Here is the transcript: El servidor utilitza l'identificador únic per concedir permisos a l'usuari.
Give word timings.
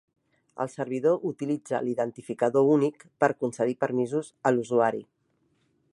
El 0.63 0.69
servidor 0.75 1.27
utilitza 1.31 1.81
l'identificador 1.87 2.71
únic 2.77 3.07
per 3.25 3.29
concedir 3.45 3.79
permisos 3.85 4.33
a 4.51 4.57
l'usuari. 4.57 5.07